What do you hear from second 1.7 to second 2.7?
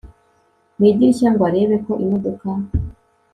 ko imodoka